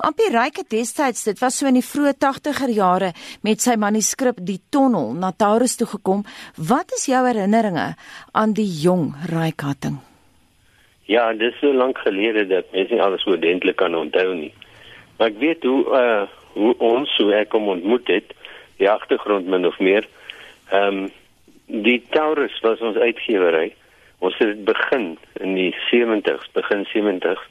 [0.00, 3.10] Ampie Ryke destyds, dit was so in die vroeë 80er jare
[3.44, 6.22] met sy manuskrip Die Tonnel na Taurus toe gekom.
[6.56, 7.90] Wat is jou herinneringe
[8.32, 9.98] aan die jong Ryke Hatting?
[11.04, 14.54] Ja, dit is so lank gelede dat mense nie alles oordentlik kan onthou nie.
[15.18, 18.32] Maar ek weet hoe uh hoe ons so ek kom ontmoet het,
[18.80, 20.08] die agtergrond min of meer.
[20.72, 21.12] Ehm um,
[21.70, 23.74] die Taurus was ons uitgewery.
[24.24, 25.12] Ons het begin
[25.44, 27.44] in die 70s, begin 70s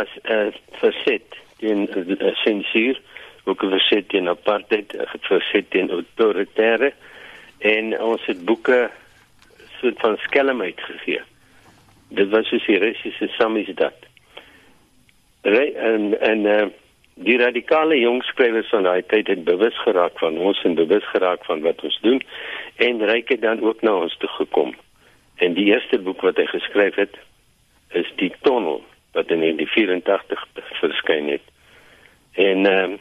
[0.00, 1.26] as 'n uh, verset
[1.58, 3.00] teen uh, sensuur,
[3.44, 6.92] ook 'n verset teen apartheid, 'n verset teen autoritaire
[7.58, 8.90] en ons het boeke
[9.80, 11.20] soort van skelm uitgegee.
[12.08, 13.98] Dit was soos die Russiese samisdat.
[15.40, 16.66] En en uh,
[17.14, 21.44] die radikale jong skrywers van daai tyd het bewus geraak van ons en bewus geraak
[21.44, 22.20] van wat ons doen
[22.76, 24.74] en ryk het dan ook na ons toe gekom.
[25.36, 27.16] En die eerste boek wat hy geskryf het
[27.90, 28.84] is Die Tonnel
[29.16, 30.46] wat in 1984
[30.84, 31.46] verskyn het.
[32.36, 32.98] En ehm uh,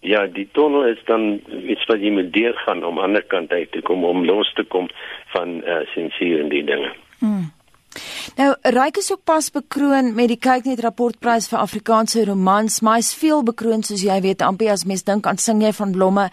[0.00, 3.50] ja, die tonnel is dan iets wat jy moet deurgaan om aan die ander kant
[3.50, 4.88] uit te kom om los te kom
[5.34, 6.92] van eh uh, sensuur en die dinge.
[7.18, 7.50] Hmm.
[8.36, 13.14] Nou, Ryk is ook pas bekroon met die Kyknet rapportprys vir Afrikaanse romans, maar hy's
[13.18, 16.28] veel bekroon soos jy weet, amper as mens dink aan sing jy van blomme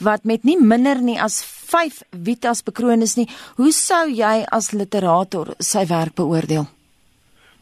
[0.00, 3.28] wat met nie minder nie as 5 Vitas bekroon is nie.
[3.60, 6.68] Hoe sou jy as literator sy werk beoordeel?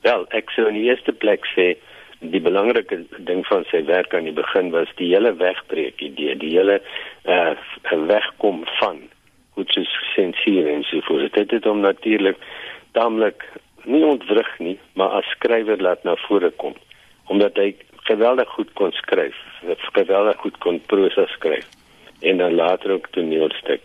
[0.07, 1.75] Wel, ek sou in die eerste plek sê
[2.19, 6.55] die belangrike ding van sy werk aan die begin was die hele wegbreek idee, die
[6.57, 6.81] hele
[7.27, 7.55] uh
[8.09, 9.05] wegkom van
[9.55, 11.35] goed soos sensuur en so voort.
[11.35, 12.39] Dit het hom natuurlik
[12.93, 13.45] taamlik
[13.85, 16.77] nie ontwrig nie, maar as skrywer laat na vore kom
[17.29, 17.75] omdat hy
[18.09, 19.37] geweldig goed kon skryf,
[19.93, 21.67] geweldig goed kon prosa skryf
[22.25, 23.83] en dan later ook toneelstuk.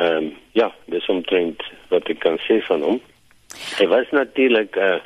[0.00, 3.00] Ehm um, ja, dis omtrent wat ek kan sê van hom.
[3.80, 5.00] Hy was natuurlik 'n uh,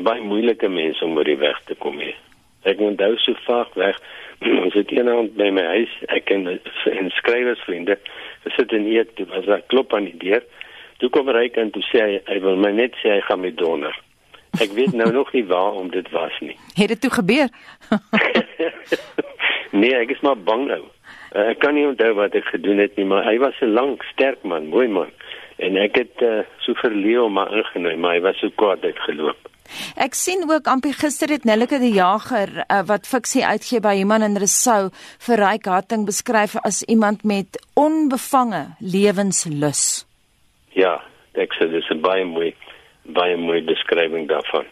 [0.00, 2.16] 'n baie moeilike mens om oor die weg te kom hier.
[2.62, 3.98] Ek moet nou so vaak weg.
[4.64, 6.48] Ons het eendag by my huis, ek en
[6.90, 7.98] en skrywersvriende,
[8.44, 10.42] gesit en eet, toe was daar klop aan die deur.
[10.96, 13.52] Toe kom hy en toe sê hy, hy wil my net sê hy gaan my
[13.52, 13.92] donder.
[14.60, 16.56] Ek weet nou nog nie waar om dit was nie.
[16.80, 17.48] Het dit toe gebeur?
[19.80, 20.82] nee, ek is maar bang nou.
[21.36, 24.40] Ek kan nie onthou wat ek gedoen het nie, maar hy was 'n lank, sterk
[24.42, 25.12] man, mooi man.
[25.56, 29.48] En ek het uh, so verleë om maar ingenooi, maar hy was so kwaad uitgeloop.
[29.98, 34.22] Ek sien ook amper gister het Nellike die Jager uh, wat fiksie uitgee by Human
[34.22, 34.92] en Resou
[35.26, 40.04] vir Ryk Hatting beskryf as iemand met onbevange lewenslus.
[40.76, 41.00] Ja,
[41.34, 42.54] ek sê dis 'n baie mooi
[43.06, 44.66] baie mooi beskrywing daarvan.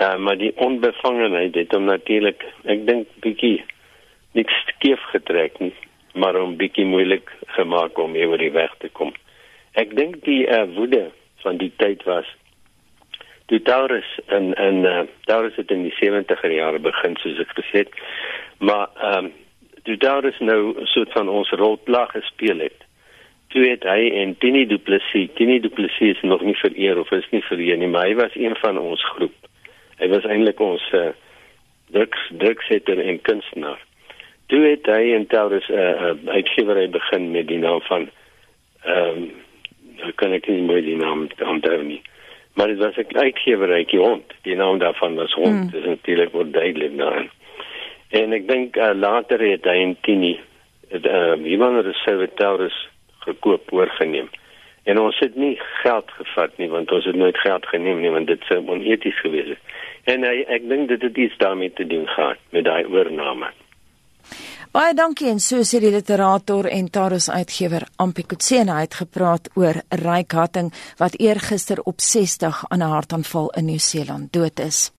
[0.00, 3.64] Uh, maar die onbevangenheid het hom natuurlik, ek dink bietjie
[4.34, 5.74] niks skief getrek nie,
[6.18, 9.14] maar hom bietjie moeilik gemaak om oor die weg te kom.
[9.74, 11.10] Ek dink die uh, woede
[11.42, 12.28] van die tyd was
[13.46, 17.84] toe Taurus in in uh, Taurus het in die 70er jare begin soos ek gesê
[17.84, 17.98] het.
[18.58, 19.32] Maar ehm um,
[19.84, 22.78] toe Taurus nou 'n soort van ons rolplag gespeel het.
[23.48, 27.10] Toe het hy en Tini Du Plessis, Tini Du Plessis is nog nie vereer of
[27.10, 29.36] is nie vereer nie, maar hy was een van ons groep.
[29.98, 31.12] Hy was eintlik ons uh,
[31.90, 33.84] druks druksetter en kunstenaar.
[34.46, 38.10] Toe het hy en Taurus 'n uh, uh, uitgewery begin met die naam van
[38.84, 39.43] ehm um,
[40.14, 42.02] kan ek nie meer die naam onthou nie.
[42.54, 44.32] Maar dit was 'n uitgewerykie hond.
[44.42, 45.64] Die naam daarvan was hond.
[45.64, 45.70] Mm.
[45.70, 47.28] Dit is natuurlik wat duidelik nou.
[48.08, 50.40] En ek dink uh, later het hy en Tini
[50.88, 52.88] het uh, iemand het sy Taurus
[53.18, 54.28] gekoop oorgeneem.
[54.84, 58.26] En ons het nie geld gevat nie want ons het nooit geld geneem nie want
[58.26, 59.62] dit sou oneties gewees het.
[60.04, 63.48] En hy, ek dink dit het iets daarmee te doen gehad met daai oorname.
[64.74, 69.78] Baie dankie en so sê die literator en Taurus uitgewer Ampi Kutsena het gepraat oor
[70.00, 74.90] Ryk Hatting wat eergister op 60 aan 'n hartaanval in Nieu-Seeland dood is.